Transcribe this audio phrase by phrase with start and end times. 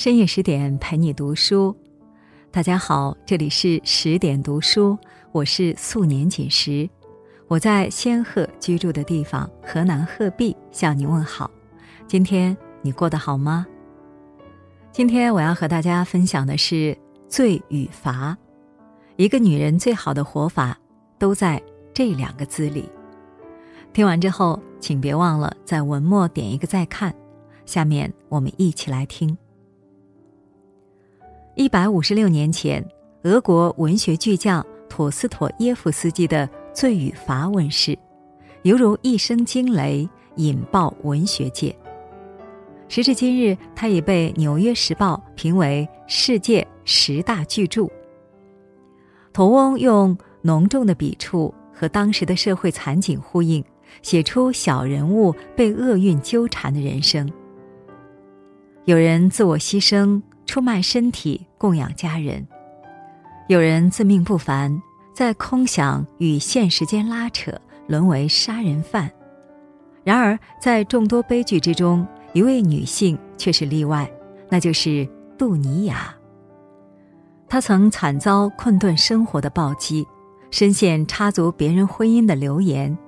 [0.00, 1.76] 深夜十点陪你读书，
[2.50, 4.96] 大家好，这里是十点读书，
[5.30, 6.88] 我是素年锦时，
[7.48, 11.50] 我在仙鹤居住的地方河南鹤壁向你问好。
[12.08, 13.66] 今天你过得好吗？
[14.90, 16.96] 今天我要和大家分享的是
[17.28, 18.34] 罪与罚，
[19.16, 20.78] 一个女人最好的活法
[21.18, 21.62] 都在
[21.92, 22.88] 这两个字里。
[23.92, 27.14] 听完之后，请别忘了在文末点一个再看。
[27.66, 29.36] 下面我们一起来听。
[31.60, 32.82] 一百五十六年前，
[33.24, 37.94] 俄国文学巨匠陀思妥耶夫斯基的《罪与罚》问世，
[38.62, 41.76] 犹如一声惊雷，引爆文学界。
[42.88, 47.86] 时至今日，他已被《纽约时报》评为世界十大巨著。
[49.30, 53.62] 陀翁用浓重的笔触和当时的社会惨景呼应，
[54.00, 57.30] 写出小人物被厄运纠缠的人生。
[58.86, 62.44] 有人自我牺牲，出卖身体供养家人；
[63.46, 64.82] 有人自命不凡，
[65.14, 67.52] 在空想与现实间拉扯，
[67.86, 69.08] 沦为杀人犯。
[70.02, 74.10] 然而，在众多悲剧之中，一位女性却是例外，
[74.48, 76.12] 那就是杜尼亚。
[77.46, 80.04] 她曾惨遭困顿生活的暴击，
[80.50, 82.98] 深陷插足别人婚姻的流言，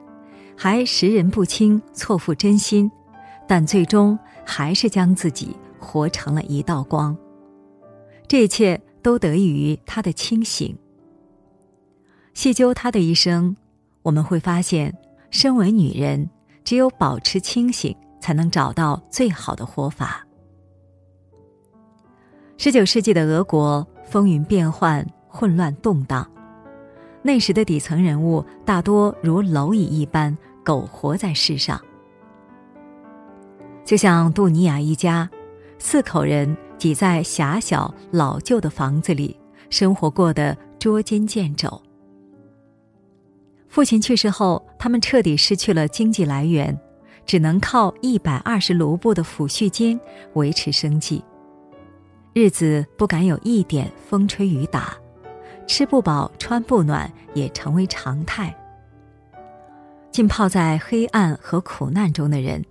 [0.56, 2.89] 还识人不清，错付真心，
[3.49, 5.56] 但最终还是将自己。
[5.84, 7.17] 活成了一道光。
[8.33, 10.75] 这一切都得益于她的清醒。
[12.33, 13.55] 细究她的一生，
[14.00, 14.97] 我们会发现，
[15.28, 16.30] 身为女人，
[16.64, 20.27] 只有保持清醒，才能找到最好的活法。
[22.56, 26.27] 十九世纪的俄国风云变幻，混乱动荡，
[27.20, 31.78] 那时的底层人物大多如蝼蚁一般苟活在世上，
[33.84, 35.28] 就像杜尼亚一家。
[35.84, 39.36] 四口人挤在狭小老旧的房子里，
[39.69, 41.83] 生活过得捉襟见肘。
[43.66, 46.78] 父亲去世后，他们彻底失去了经济来源，
[47.26, 49.98] 只能靠一百二十卢布的抚恤金
[50.34, 51.22] 维持生计。
[52.32, 54.97] 日子不敢有一点风吹雨打，
[55.66, 58.56] 吃不饱穿不暖也成为常态。
[60.12, 62.65] 浸泡在黑暗和苦难中的人，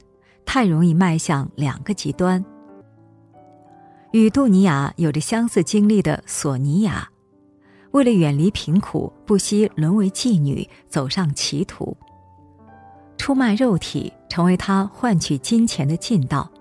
[0.45, 2.43] 太容易迈向两个极端。
[4.11, 7.07] 与杜尼亚有着相似经历的索尼娅，
[7.91, 11.95] 为了远离贫苦，不惜沦为妓女，走上歧途。
[13.17, 16.51] 出卖肉体成为她换取金钱的近道，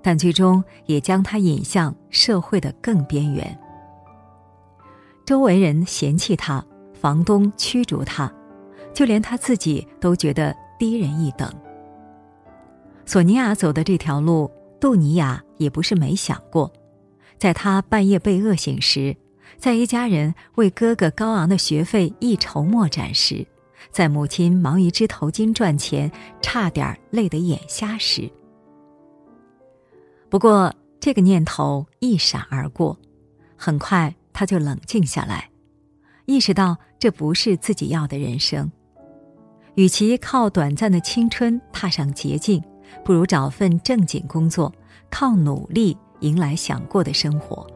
[0.00, 3.58] 但最终也将她引向社会的更边缘。
[5.26, 6.64] 周围人嫌弃她，
[6.94, 8.32] 房东驱逐她，
[8.94, 11.52] 就连她自己都觉得低人一等。
[13.04, 14.48] 索尼娅走的这条路，
[14.78, 16.72] 杜尼亚也不是没想过。
[17.42, 19.16] 在他半夜被饿醒时，
[19.58, 23.44] 在一家人为哥哥高昂的学费一筹莫展时，
[23.90, 26.08] 在母亲忙于织头巾赚钱，
[26.40, 28.30] 差点累得眼瞎时，
[30.30, 32.96] 不过这个念头一闪而过，
[33.56, 35.50] 很快他就冷静下来，
[36.26, 38.70] 意识到这不是自己要的人生。
[39.74, 42.62] 与其靠短暂的青春踏上捷径，
[43.04, 44.72] 不如找份正经工作，
[45.10, 45.98] 靠努力。
[46.22, 47.66] 迎来想过的生活。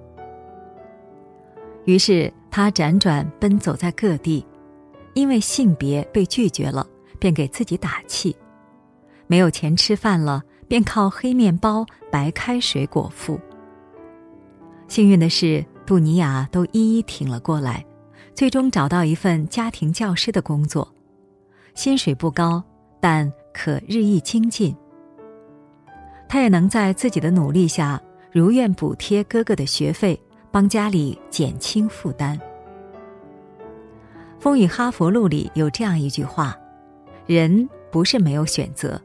[1.85, 4.45] 于是他辗转奔走在各地，
[5.15, 6.85] 因为性别被拒绝了，
[7.21, 8.35] 便给自己打气；
[9.29, 13.39] 没有钱吃饭了，便靠黑面包、白开水果腹。
[14.89, 17.85] 幸运的是，杜尼亚都一一挺了过来，
[18.35, 20.93] 最终找到一份家庭教师的工作，
[21.75, 22.63] 薪水不高，
[23.01, 24.77] 但可日益精进。
[26.29, 28.03] 他也能在自己的努力下。
[28.37, 30.21] 如愿补贴哥哥的学费，
[30.51, 32.39] 帮家里减轻负担。
[34.39, 36.55] 《风雨哈佛路》里有这样一句话
[37.25, 39.01] ：“人不是没有选择，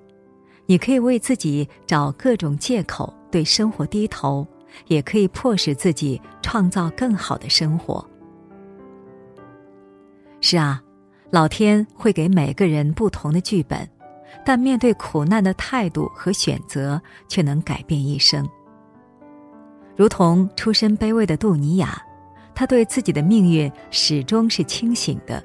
[0.66, 4.46] 你可以为自己找各种借口对生活低头，
[4.88, 8.06] 也可以迫使自己创造更好的生活。”
[10.42, 10.84] 是啊，
[11.30, 13.90] 老天会给每个人不同的剧本，
[14.46, 18.46] 但面对苦难的态度和选择却能改变一生。
[19.96, 22.02] 如同出身卑微的杜尼亚，
[22.56, 25.44] 他对自己的命运始终是清醒的。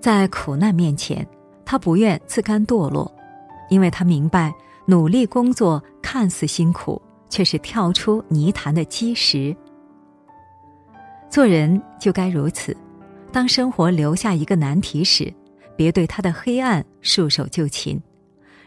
[0.00, 1.26] 在苦难面前，
[1.64, 3.10] 他不愿自甘堕落，
[3.70, 4.52] 因为他明白，
[4.86, 7.00] 努力工作看似辛苦，
[7.30, 9.56] 却是跳出泥潭的基石。
[11.30, 12.76] 做人就该如此，
[13.32, 15.32] 当生活留下一个难题时，
[15.76, 18.00] 别对他的黑暗束手就擒，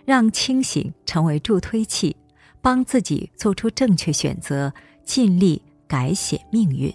[0.04, 2.16] 让清醒成为助推器。
[2.62, 4.74] 帮自己做出正确选择，
[5.04, 6.94] 尽力改写命运。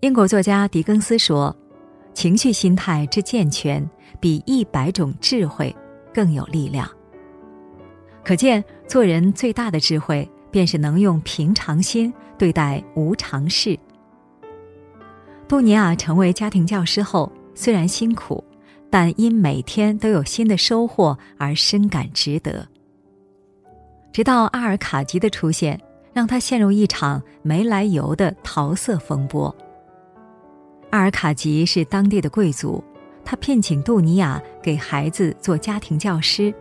[0.00, 1.54] 英国作家狄更斯说
[2.12, 3.88] ：“情绪心态之健全，
[4.20, 5.74] 比一百种智慧
[6.12, 6.88] 更有力量。”
[8.24, 13.78] 可见，做人最大的智慧，便是能用平常心对待无常事。
[15.46, 18.42] 杜尼亚成为家庭教师后，虽然辛苦。
[18.96, 22.64] 但因每天都有新的收获而深感值得。
[24.12, 25.80] 直到阿尔卡吉的出现，
[26.12, 29.52] 让他陷入一场没来由的桃色风波。
[30.90, 32.80] 阿尔卡吉是当地的贵族，
[33.24, 36.54] 他聘请杜尼亚给孩子做家庭教师，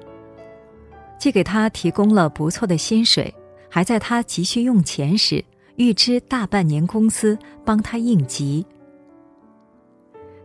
[1.20, 3.32] 既给他提供了不错的薪水，
[3.70, 5.46] 还在他急需用钱时
[5.76, 8.66] 预支大半年工资帮他应急。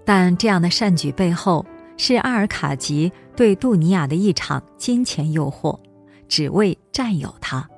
[0.04, 1.64] 但这样的善举背后，
[1.98, 5.78] 是阿尔卡吉对杜尼亚的一场金钱诱惑，
[6.26, 7.68] 只为占有他。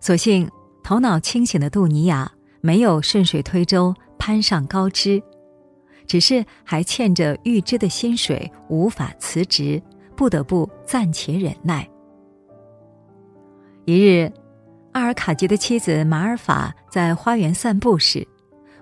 [0.00, 0.48] 所幸
[0.82, 5.22] 头脑清醒的杜尼亚没有顺水推舟攀上高枝，
[6.06, 9.82] 只是还欠着预支的薪水，无法辞职，
[10.16, 11.88] 不得不暂且忍耐。
[13.84, 14.32] 一日，
[14.92, 18.26] 阿尔卡吉的妻子马尔法在花园散步时，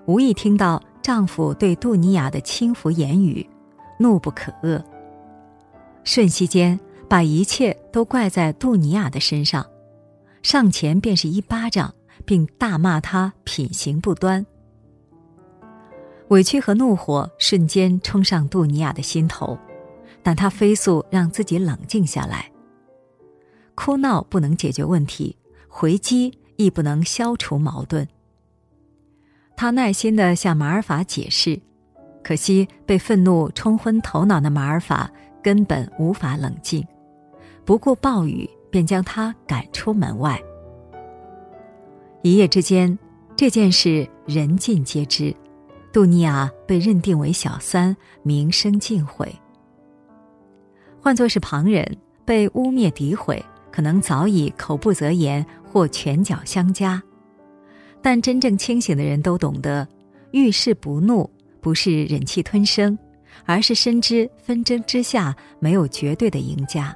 [0.05, 3.47] 无意听到丈夫对杜尼亚的轻浮言语。
[4.01, 4.83] 怒不可遏，
[6.03, 9.65] 瞬息间把一切都怪在杜尼亚的身上，
[10.41, 11.93] 上前便是一巴掌，
[12.25, 14.45] 并大骂他品行不端。
[16.29, 19.59] 委屈和怒火瞬间冲上杜尼亚的心头，
[20.23, 22.51] 但他飞速让自己冷静下来。
[23.75, 25.37] 哭闹不能解决问题，
[25.67, 28.07] 回击亦不能消除矛盾。
[29.55, 31.61] 他耐心的向马尔法解释。
[32.23, 35.09] 可惜被愤怒冲昏头脑的马尔法
[35.41, 36.85] 根本无法冷静，
[37.65, 40.39] 不顾暴雨便将他赶出门外。
[42.21, 42.97] 一夜之间，
[43.35, 45.35] 这件事人尽皆知，
[45.91, 49.33] 杜尼亚被认定为小三，名声尽毁。
[51.01, 57.01] 换作是旁人，被污蔑诋毁，可能早已口不择言或拳脚相加，
[58.03, 59.87] 但真正清醒的人都懂得，
[60.31, 61.27] 遇事不怒。
[61.61, 62.97] 不是忍气吞声，
[63.45, 66.95] 而是深知纷争之下没有绝对的赢家。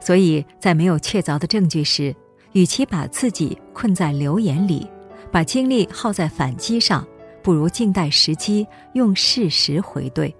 [0.00, 2.14] 所以在没有确凿的证据时，
[2.52, 4.86] 与其把自己困在流言里，
[5.30, 7.06] 把精力耗在反击上，
[7.42, 10.32] 不如静待时机，用事实回怼。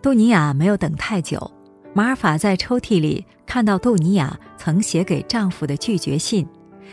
[0.00, 1.50] 杜尼亚没有等太久，
[1.94, 6.46] 马尔法在抽屉里看到杜尼亚曾写给丈夫的拒绝信，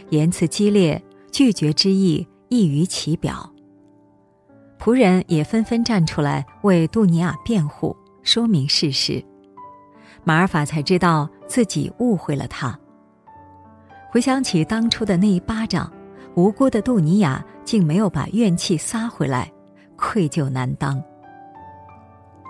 [0.09, 1.01] 言辞激烈，
[1.31, 2.27] 拒绝之意。
[2.49, 3.49] 溢于其表。
[4.77, 9.23] 仆人也纷纷站出来为杜尼亚辩护，说明事实。
[10.23, 12.77] 马尔法才知道自己误会了他。
[14.11, 15.91] 回想起当初的那一巴掌，
[16.35, 19.51] 无辜的杜尼亚竟没有把怨气撒回来，
[19.95, 21.01] 愧疚难当。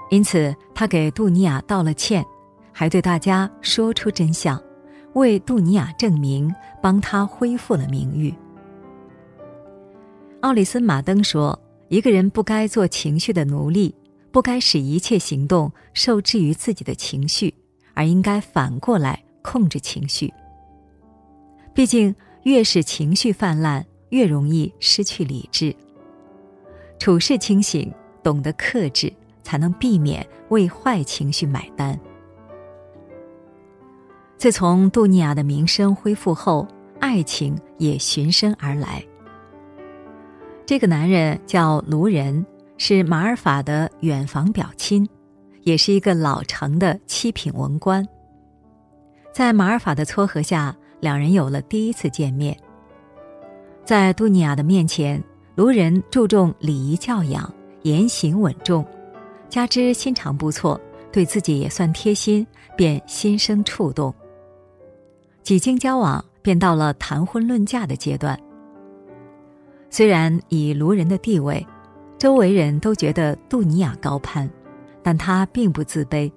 [0.10, 2.26] 因此，他给杜尼亚道了歉，
[2.72, 4.62] 还对大家说出真相，
[5.14, 8.34] 为杜尼亚证明，帮他恢复了名誉。
[10.42, 11.60] 奥里森·马登说
[11.90, 13.94] ：“一个人不该做情绪的奴隶，
[14.32, 17.54] 不该使一切行动受制于自己的情绪，
[17.94, 20.34] 而应该反过来控制情绪。
[21.74, 25.76] 毕竟，越是情绪泛滥，越容易失去理智。
[27.00, 27.94] 处事清醒，
[28.24, 29.12] 懂得克制，
[29.44, 32.00] 才能避免为坏情绪买单。”
[34.38, 36.66] 自从杜尼亚的名声恢复后，
[37.02, 39.04] 爱情也循声而来。
[40.70, 42.46] 这个男人叫卢仁，
[42.78, 45.10] 是马尔法的远房表亲，
[45.64, 48.08] 也是一个老成的七品文官。
[49.34, 52.56] 在马尔法的撮合下，两人有了第一次见面。
[53.84, 55.20] 在杜尼亚的面前，
[55.56, 58.86] 卢仁注重礼仪教养，言行稳重，
[59.50, 60.80] 加之心肠不错，
[61.12, 62.46] 对自己也算贴心，
[62.78, 64.14] 便心生触动。
[65.42, 68.40] 几经交往，便到了谈婚论嫁的阶段。
[69.90, 71.66] 虽然以卢人的地位，
[72.18, 74.50] 周围人都觉得杜尼亚高攀，
[75.02, 76.32] 但他并不自卑，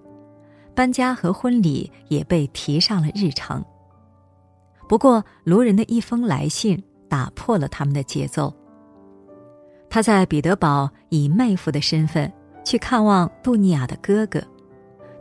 [0.75, 3.63] 搬家和婚礼也被提上了日程。
[4.89, 8.53] 不过，卢人的一封来信打破了他们的节奏。
[9.91, 12.33] 他在彼得堡以妹夫的身份
[12.65, 14.43] 去看望杜尼亚的哥哥，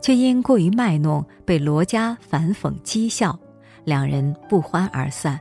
[0.00, 3.38] 却因过于卖弄被罗家反讽讥笑，
[3.84, 5.38] 两人不欢而散。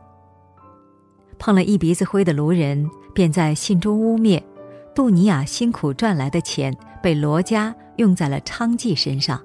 [1.42, 4.40] 碰了一鼻子灰的卢人，便在信中污蔑
[4.94, 6.72] 杜尼亚辛苦赚来的钱
[7.02, 9.42] 被罗家用在了娼妓身上。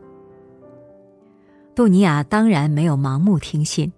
[1.74, 3.90] 杜尼亚当然没有盲目听信，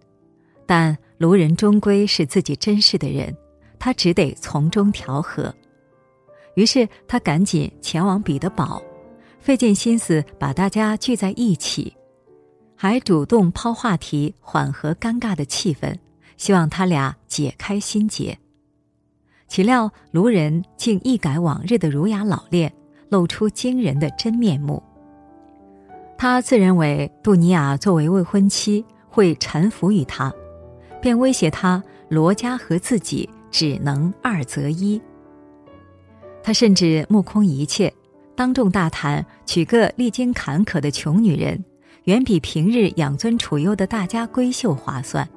[0.64, 3.36] 但卢人终归是自己珍视的人，
[3.80, 5.52] 他只得从中调和。
[6.54, 8.80] 于是他赶紧前往彼得堡，
[9.40, 11.92] 费尽心思把大家聚在一起，
[12.76, 15.92] 还主动抛话题缓和尴尬的气氛，
[16.38, 18.38] 希望他俩解开心结。
[19.48, 22.72] 岂料卢人竟一改往日的儒雅老练，
[23.10, 24.82] 露出惊人的真面目。
[26.16, 30.32] 他自认为杜尼亚作为未婚妻会臣服于他，
[31.00, 35.00] 便威胁他罗家和自己只能二择一。
[36.42, 37.92] 他甚至目空一切，
[38.34, 41.64] 当众大谈娶个历经坎坷的穷女人，
[42.04, 45.28] 远比平日养尊处优的大家闺秀划算。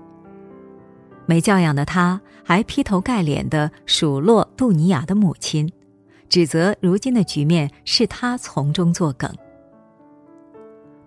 [1.32, 5.72] 没教养的他，还劈头盖脸的数落杜尼亚的母亲，
[6.28, 9.34] 指责如今的局面是他从中作梗。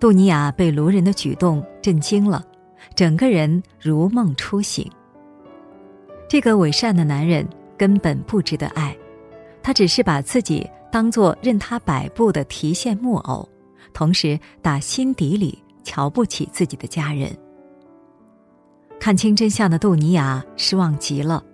[0.00, 2.42] 杜尼亚被卢人的举动震惊了，
[2.94, 4.90] 整个人如梦初醒。
[6.26, 8.96] 这个伪善的男人根本不值得爱。
[9.62, 13.46] 他只是把自己当做任他摆布的提线木偶，
[13.92, 17.30] 同时打心底里瞧不起自己的家人。
[19.04, 21.44] 看清真相的杜尼亚失望极了，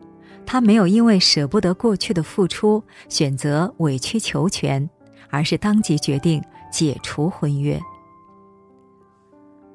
[0.46, 4.88] 他没有因为舍不得过去的付出选择委曲求全，
[5.30, 6.40] 而是当即决定
[6.70, 7.76] 解除婚约。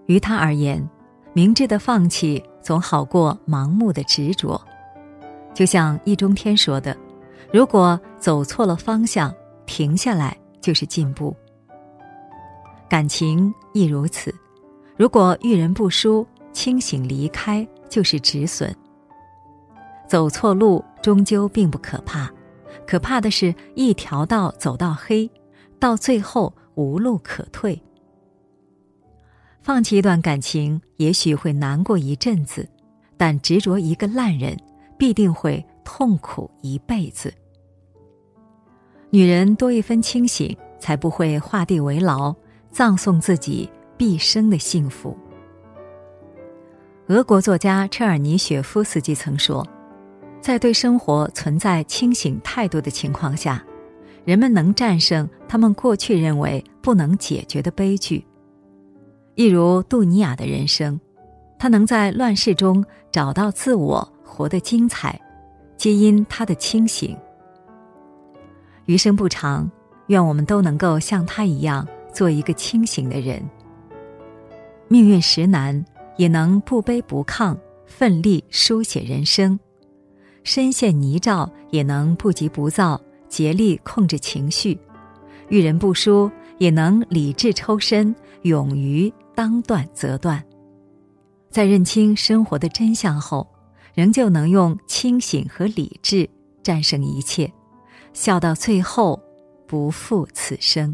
[0.06, 0.90] 于他而言，
[1.34, 4.58] 明智的放弃总好过盲目的执着，
[5.54, 6.96] 就像易中天说的。
[7.52, 11.36] 如果走错了方向，停下来就是进步。
[12.88, 14.34] 感情亦如此，
[14.96, 18.76] 如果遇人不淑，清醒离开就是止损。
[20.08, 22.32] 走错路终究并不可怕，
[22.88, 25.30] 可怕的是一条道走到黑，
[25.78, 27.80] 到最后无路可退。
[29.62, 32.68] 放弃一段感情也许会难过一阵子，
[33.18, 34.58] 但执着一个烂人，
[34.98, 35.64] 必定会。
[35.88, 37.32] 痛苦一辈子。
[39.12, 42.36] 女人多一分清醒，才不会画地为牢，
[42.72, 45.16] 葬送自己毕生的幸福。
[47.08, 49.64] 俄国作家车尔尼雪夫斯基曾说，
[50.42, 53.64] 在对生活存在清醒态度的情况下，
[54.24, 58.26] 人们能战胜他们过去认为不能解决的悲剧。
[59.36, 61.00] 一如杜尼亚的人生，
[61.60, 65.20] 他能在乱世中找到自我，活得精彩。
[65.78, 67.16] 皆因他的清醒。
[68.86, 69.70] 余生不长，
[70.08, 73.48] 愿我们都能够像他一样，做一个清醒的人。
[74.88, 75.84] 命运实难，
[76.18, 79.58] 也能不卑不亢，奋力书写人生；
[80.44, 84.78] 深陷泥沼，也能不急不躁，竭力控制情绪；
[85.50, 90.44] 遇人不淑，也能理智抽身，勇于当断则断。
[91.50, 93.48] 在认清生活的真相后。
[93.96, 96.30] 仍旧能用清醒和理智
[96.62, 97.50] 战胜一切，
[98.12, 99.18] 笑到最后，
[99.66, 100.94] 不负此生。